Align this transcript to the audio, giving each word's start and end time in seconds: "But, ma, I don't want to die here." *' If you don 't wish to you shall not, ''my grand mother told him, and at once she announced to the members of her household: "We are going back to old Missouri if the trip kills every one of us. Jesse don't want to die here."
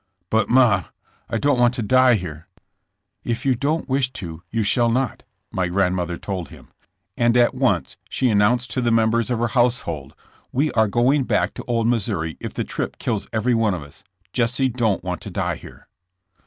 "But, 0.31 0.49
ma, 0.49 0.85
I 1.29 1.37
don't 1.37 1.59
want 1.59 1.75
to 1.75 1.83
die 1.83 2.15
here." 2.15 2.47
*' 2.79 2.97
If 3.23 3.45
you 3.45 3.53
don 3.53 3.83
't 3.83 3.87
wish 3.89 4.11
to 4.13 4.41
you 4.49 4.63
shall 4.63 4.89
not, 4.89 5.21
''my 5.51 5.67
grand 5.67 5.95
mother 5.95 6.17
told 6.17 6.49
him, 6.49 6.69
and 7.15 7.37
at 7.37 7.53
once 7.53 7.97
she 8.09 8.31
announced 8.31 8.71
to 8.71 8.81
the 8.81 8.89
members 8.89 9.29
of 9.29 9.37
her 9.37 9.49
household: 9.49 10.15
"We 10.51 10.71
are 10.71 10.87
going 10.87 11.25
back 11.25 11.53
to 11.53 11.63
old 11.65 11.85
Missouri 11.85 12.35
if 12.39 12.51
the 12.51 12.63
trip 12.63 12.97
kills 12.97 13.27
every 13.31 13.53
one 13.53 13.75
of 13.75 13.83
us. 13.83 14.03
Jesse 14.33 14.69
don't 14.69 15.03
want 15.03 15.21
to 15.21 15.29
die 15.29 15.57
here." 15.57 15.87